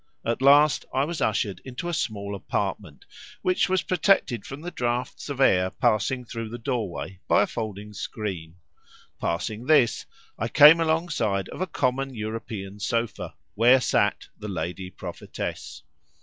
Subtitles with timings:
[0.25, 3.05] At last I was ushered into a small apartment,
[3.43, 7.93] which was protected from the draughts of air passing through the doorway by a folding
[7.93, 8.55] screen;
[9.19, 10.07] passing this,
[10.39, 15.83] I came alongside of a common European sofa, where sat the lady prophetess.